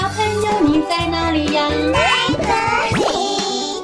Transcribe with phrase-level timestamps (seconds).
[0.00, 1.68] 小朋友，你在哪里呀？
[1.92, 3.82] 在这里。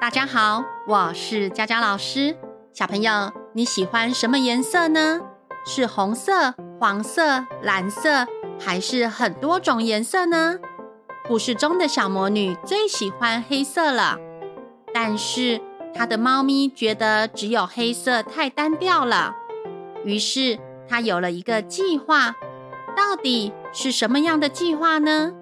[0.00, 2.36] 大家好，我是佳佳老师。
[2.72, 5.20] 小朋友，你喜欢什么颜色呢？
[5.66, 8.24] 是红色、黄色、蓝色，
[8.60, 10.60] 还是很多种颜色呢？
[11.26, 14.16] 故事中的小魔女最喜欢黑色了，
[14.94, 15.60] 但是
[15.92, 19.34] 她的猫咪觉得只有黑色太单调了，
[20.04, 20.60] 于是
[20.92, 22.36] 他有了一个计划。
[22.94, 25.32] 到底是什么样的计划呢？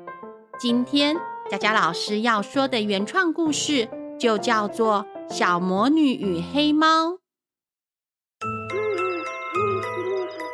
[0.61, 1.17] 今天
[1.51, 5.05] 佳佳老师要说的原创故事就叫做
[5.35, 6.87] 《小魔女与黑猫》。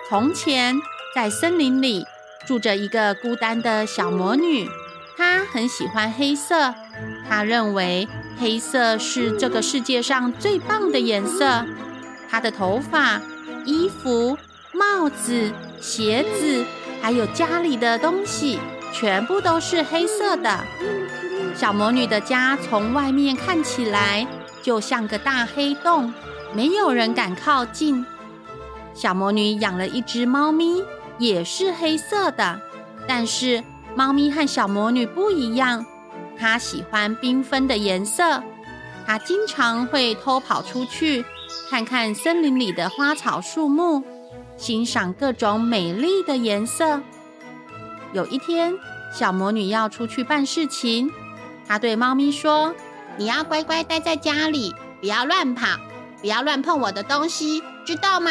[0.09, 0.81] 从前，
[1.15, 2.03] 在森林里
[2.47, 4.67] 住着一个孤单的小魔女。
[5.19, 6.75] 她很喜欢黑色，
[7.29, 8.09] 她认为
[8.39, 11.67] 黑色是这个世界上最棒的颜色。
[12.31, 13.21] 她的头发、
[13.67, 14.39] 衣服、
[14.79, 16.65] 帽子、鞋子，
[17.01, 18.59] 还有家里的东西，
[18.93, 20.65] 全部都是黑色的。
[21.55, 24.27] 小魔女的家从外面看起来
[24.63, 26.13] 就像个大黑洞，
[26.55, 28.05] 没有人敢靠近。
[28.93, 30.85] 小魔女养了一只猫咪，
[31.19, 32.61] 也是黑色的，
[33.07, 33.65] 但是。
[33.95, 35.87] 猫咪和小魔女不一样，
[36.39, 38.43] 它喜欢缤纷的颜色。
[39.07, 41.25] 它经常会偷跑出去，
[41.71, 44.05] 看看森林里的花草树木，
[44.57, 47.01] 欣赏各种美丽的颜色。
[48.13, 48.75] 有一天，
[49.13, 51.11] 小魔女要出去办事情，
[51.67, 52.75] 她对猫咪说
[53.19, 55.79] ：“你要乖乖待在家里，不要乱跑，
[56.21, 58.31] 不要乱碰我的东西，知道吗？”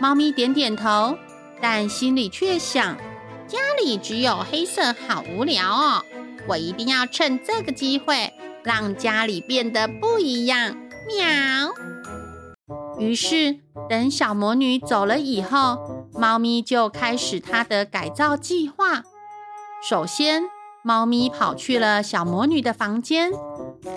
[0.00, 1.16] 猫咪点点头，
[1.60, 2.96] 但心里却想。
[3.46, 6.02] 家里只有黑色，好无聊哦！
[6.48, 10.76] 我一定要趁这个机会让家里变得不一样。
[11.06, 11.72] 喵！
[12.98, 19.02] 于是，等小魔女走了以后，猫咪就开始它的改造计划。
[19.88, 20.44] 首先，
[20.82, 23.32] 猫咪跑去了小魔女的房间，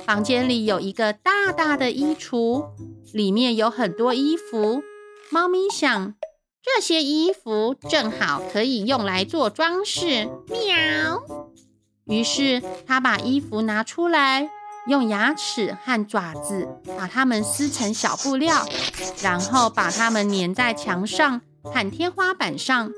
[0.06, 2.66] 房间里有一个大大的衣橱，
[3.14, 4.82] 里面有很多衣服。
[5.30, 6.14] 猫咪想。
[6.76, 10.28] 这些衣服正好可以用来做装饰。
[10.50, 11.24] 喵！
[12.04, 14.50] 于是他把衣服拿出来，
[14.88, 16.68] 用牙齿和爪子
[16.98, 18.66] 把它们撕成小布料，
[19.22, 22.90] 然后把它们粘在墙上和天花板上。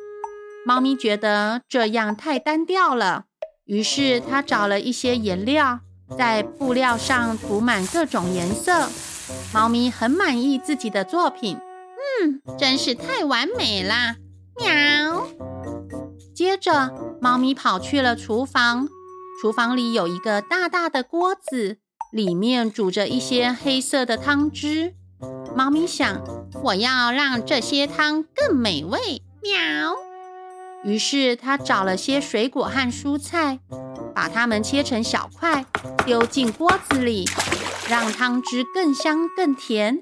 [0.66, 3.24] 猫咪觉得这样太单调了，
[3.66, 5.80] 于是它找了一些颜料，
[6.18, 8.88] 在布料上涂满各种颜色。
[9.54, 11.58] 猫咪很满意自己的作品。
[12.22, 14.16] 嗯，真是太完美了！
[14.58, 15.28] 喵。
[16.36, 18.88] 接着，猫咪跑去了厨房。
[19.42, 21.78] 厨房里有一个大大的锅子，
[22.12, 24.96] 里面煮着一些黑色的汤汁。
[25.56, 26.22] 猫咪想，
[26.62, 29.22] 我要让这些汤更美味。
[29.42, 29.96] 喵。
[30.84, 33.60] 于是，它找了些水果和蔬菜，
[34.14, 35.66] 把它们切成小块，
[36.06, 37.24] 丢进锅子里，
[37.88, 40.02] 让汤汁更香更甜。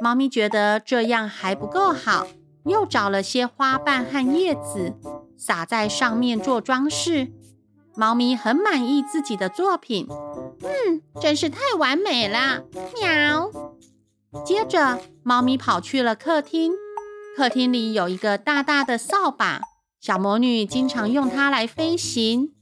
[0.00, 2.28] 猫咪觉得这样还不够好，
[2.64, 4.94] 又找了些花瓣和叶子，
[5.36, 7.32] 撒在上面做装饰。
[7.98, 10.06] 猫咪很满意自己的作品，
[10.62, 12.62] 嗯，真是太完美了。
[12.94, 13.50] 喵。
[14.46, 16.72] 接着，猫咪跑去了客厅，
[17.36, 19.62] 客厅里有一个大大的扫把，
[20.00, 22.52] 小魔女经常用它来飞行。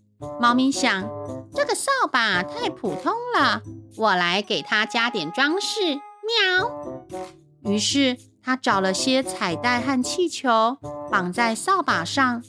[0.41, 1.07] 猫咪想，
[1.55, 3.61] 这个扫把太普通了，
[3.99, 6.01] 我来给它加点装饰。
[6.27, 7.71] 喵！
[7.71, 10.79] 于是它找了些彩带和气球，
[11.11, 12.43] 绑在扫把上。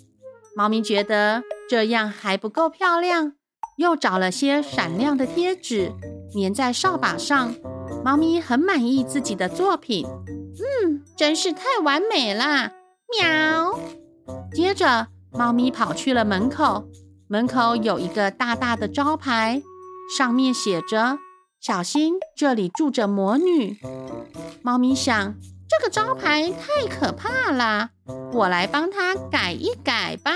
[0.56, 3.34] 猫咪觉得这样还不够漂亮，
[3.78, 5.92] 又找了些闪亮的贴纸，
[6.34, 7.54] 粘在扫把上。
[8.04, 12.72] 猫咪很满意自己的作品，嗯，真是太完美了。
[13.20, 13.78] 喵！
[14.54, 16.88] 接着，猫咪跑去了门口，
[17.28, 19.62] 门口有一个大大的招牌，
[20.18, 21.18] 上面写着。
[21.60, 23.78] 小心，这里住着魔女。
[24.62, 25.36] 猫咪想，
[25.68, 27.90] 这个招牌太可怕了，
[28.32, 30.31] 我来帮它改一改吧。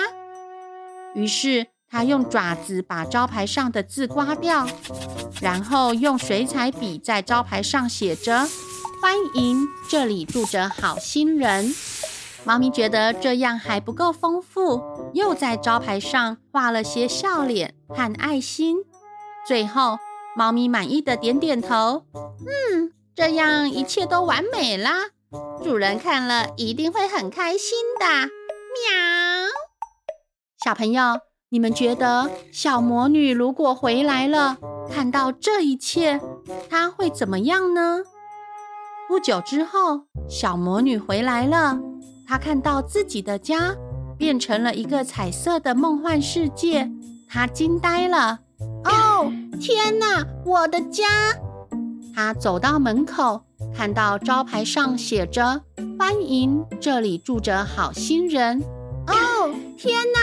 [1.13, 4.67] 于是，它用爪子把招牌上的字刮掉，
[5.41, 8.47] 然后用水彩笔在招牌上写着
[9.01, 11.73] ：“欢迎，这里住着好心人。”
[12.43, 18.77] 猫咪觉得这样还不够丰富，又在招牌上画了些笑脸和爱心。
[19.45, 19.97] 最后，
[20.35, 24.89] 猫咪满意的点点头，嗯，这样一切都完美了。
[25.63, 28.05] 主人看了一定会很开心的。
[28.07, 29.30] 喵！
[30.63, 31.01] 小朋友，
[31.49, 34.57] 你们觉得小魔女如果回来了，
[34.91, 36.21] 看到这一切，
[36.69, 38.03] 她会怎么样呢？
[39.09, 41.79] 不久之后，小魔女回来了，
[42.27, 43.75] 她看到自己的家
[44.19, 46.91] 变成了一个彩色的梦幻世界，
[47.27, 48.41] 她惊呆了。
[48.83, 51.07] 哦，天哪，我的家！
[52.13, 53.41] 他走到门口，
[53.75, 55.63] 看到招牌上写着
[55.97, 58.61] “欢迎，这里住着好心人”。
[59.07, 60.20] 哦，天哪，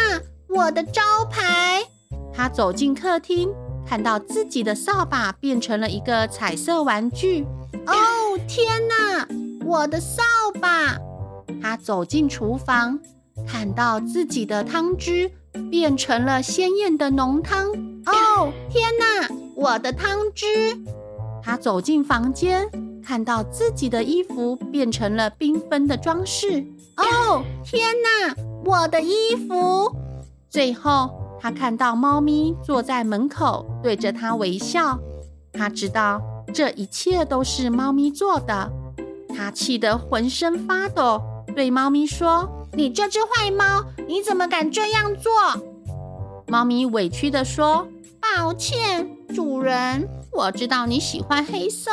[0.59, 1.01] 我的招
[1.31, 1.85] 牌！
[2.35, 3.49] 他走进客厅，
[3.87, 7.47] 看到自己的扫把变成了一个彩色玩具。
[7.87, 7.95] 哦，
[8.49, 9.29] 天哪，
[9.65, 10.21] 我的扫
[10.61, 10.99] 把！
[11.63, 12.99] 他走进厨房，
[13.47, 15.31] 看到自己的汤汁
[15.71, 17.69] 变成了鲜艳的浓汤。
[18.07, 20.77] 哦，天哪，我的汤汁！
[21.41, 22.69] 他走进房间，
[23.01, 26.67] 看到自己的衣服变成了缤纷的装饰。
[26.97, 28.35] 哦，天哪，
[28.65, 29.95] 我的衣服！
[30.51, 31.11] 最后，
[31.41, 34.99] 他看到猫咪坐在门口，对着他微笑。
[35.53, 36.21] 他知道
[36.55, 38.71] 这一切都是猫咪做的。
[39.37, 41.21] 他气得浑身发抖，
[41.55, 45.33] 对猫咪说：“你这只坏猫，你怎么敢这样做？”
[46.49, 47.87] 猫咪委屈地说
[48.19, 51.91] ：“抱歉，主人，我知道你喜欢黑色，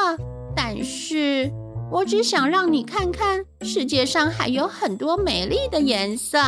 [0.56, 1.52] 但是
[1.92, 6.40] 我只想让你看看世界上还有很多美丽的颜色。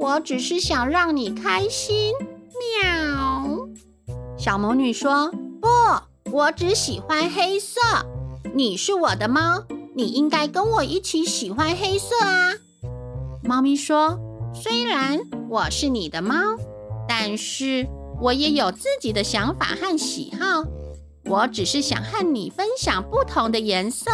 [0.00, 2.14] 我只是想让你开心。”
[2.82, 3.68] 喵。
[4.36, 5.30] 小魔女说
[5.60, 5.68] ：“不，
[6.32, 7.78] 我只喜欢黑色。
[8.54, 9.62] 你是我的猫。”
[9.92, 12.52] 你应该跟我一起喜欢黑色啊！
[13.42, 14.16] 猫咪说
[14.54, 15.18] ：“虽然
[15.50, 16.36] 我是你的猫，
[17.08, 17.86] 但是
[18.20, 20.64] 我也有自己的想法和喜好。
[21.24, 24.10] 我只是想和你分享不同的颜色。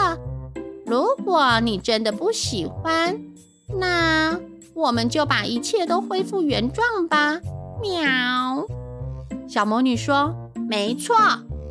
[0.87, 3.21] 如果你真的不喜欢，
[3.79, 4.41] 那
[4.77, 7.41] 我们就把一切都恢复原状吧。”
[7.81, 8.67] 喵。
[9.49, 10.35] 小魔女说
[10.69, 11.17] ：“没错，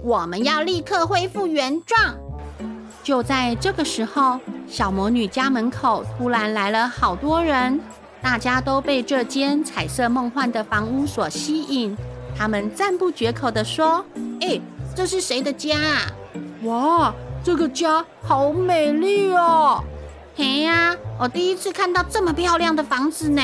[0.03, 2.15] 我们要立刻恢复原状。”
[3.03, 7.79] 就在这个时候，小魔女家门口突然来了好多人，
[8.23, 11.95] 大家都被这间彩色梦幻的房屋所吸引。
[12.35, 14.03] 他们赞不绝口地说
[14.41, 14.59] ：“哎，
[14.95, 16.01] 这是谁的家啊？
[16.63, 17.13] 哇，
[17.43, 19.83] 这个家好美丽哦！
[20.37, 23.41] 嘿呀，我第一次看到这么漂亮的房子呢。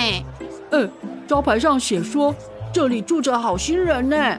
[0.71, 0.91] 嗯，
[1.25, 2.35] 招牌上写说
[2.73, 4.37] 这里住着好心人呢。”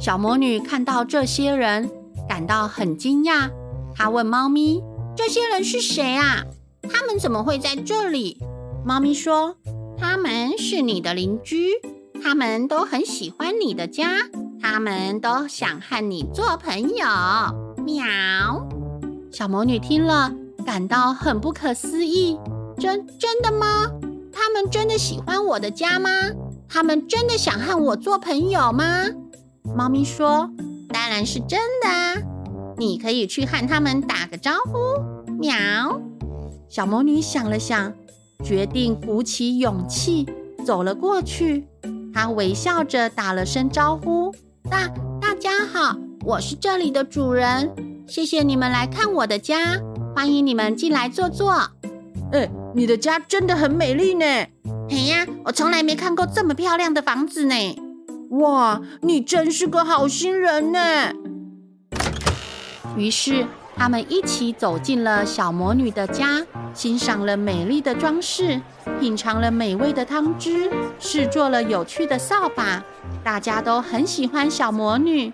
[0.00, 1.88] 小魔女看到这些人，
[2.28, 3.50] 感到很惊讶。
[3.94, 4.82] 她问猫咪
[5.16, 6.44] ：“这些人是谁啊？
[6.82, 8.38] 他们怎么会在这里？”
[8.84, 9.56] 猫咪说
[9.96, 11.74] ：“他们是你的邻居，
[12.20, 14.28] 他们都很喜欢你的家，
[14.60, 17.06] 他们都想和你做朋友。”
[17.84, 18.04] 喵。
[19.30, 20.32] 小魔女听了，
[20.68, 22.38] 感到很不可思议
[22.78, 23.90] ：“真真的吗？
[24.30, 26.10] 他们真的喜欢我的家吗？
[26.68, 29.06] 他们真的想和我做朋友吗？”
[29.74, 30.50] 猫咪说
[30.92, 32.16] ：“当然是真的啊。”
[32.76, 34.78] 你可以去和他们打个招呼，
[35.38, 36.02] 喵。
[36.68, 37.94] 小魔女想了想，
[38.44, 40.28] 决定鼓起勇气
[40.66, 41.66] 走了过去。
[42.12, 44.34] 她微笑着打了声招呼
[44.70, 44.86] ：“大
[45.18, 47.74] 大家好，我是这里的主人，
[48.06, 49.80] 谢谢你们来看我的家，
[50.18, 51.52] 欢迎你们进来坐坐。”
[52.34, 54.26] 哎，你的家真的很美丽呢。
[54.90, 57.54] 哎呀，我从来没看过这么漂亮的房子呢。
[58.30, 60.80] 哇，你真是个好心人呢。
[62.96, 66.44] 于是，他们一起走进了小魔女的家，
[66.74, 68.60] 欣赏了美丽的装饰，
[68.98, 72.82] 品尝了美味的汤汁，试做了有趣的扫把。
[73.22, 75.32] 大家都很喜欢小魔女，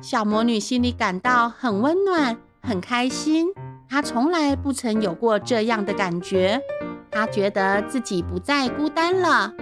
[0.00, 3.48] 小魔女心里感到很温暖，很开心。
[3.92, 6.62] 她从来不曾有过这样的感觉，
[7.10, 9.52] 她觉得自己不再孤单了。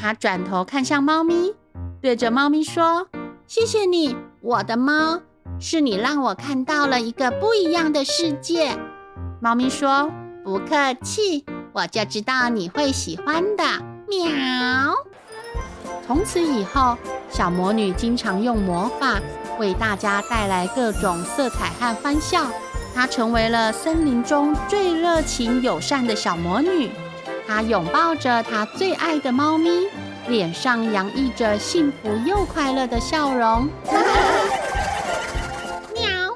[0.00, 1.54] 她转头看向猫咪，
[2.00, 3.06] 对着猫咪说
[3.46, 5.20] ：“谢谢你，我的猫。”
[5.60, 8.78] 是你让我看到了一个不一样的世界。
[9.40, 10.10] 猫咪说
[10.42, 13.62] ：“不客气，我就知道你会喜欢的。”
[14.08, 14.94] 喵。
[16.06, 16.96] 从此以后，
[17.28, 19.20] 小魔女经常用魔法
[19.58, 22.46] 为大家带来各种色彩和欢笑。
[22.96, 26.88] 她成为了森林中最热情友善的小魔女。
[27.46, 29.86] 她拥抱着她最爱的猫咪，
[30.28, 33.68] 脸上洋溢着幸福又快乐的笑容。
[35.92, 36.34] 喵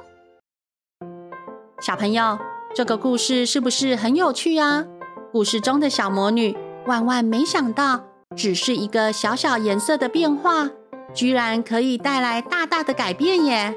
[1.80, 2.38] 小朋友，
[2.74, 4.84] 这个故事是不是很有趣啊？
[5.32, 8.04] 故事中的小魔女万万没想到，
[8.36, 10.68] 只是一个小小颜色的变化，
[11.14, 13.74] 居然可以带来大大的改变耶！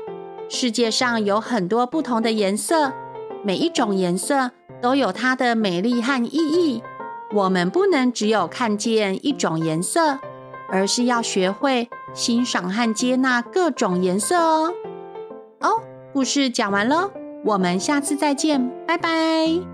[0.49, 2.93] 世界上有很多不同的颜色，
[3.43, 6.83] 每一种颜色都有它的美丽和意义。
[7.33, 10.19] 我们不能只有看见一种颜色，
[10.69, 14.73] 而是要学会欣赏和接纳各种颜色哦。
[15.59, 15.81] 哦，
[16.13, 17.09] 故事讲完喽。
[17.43, 19.72] 我们下次再见，拜拜。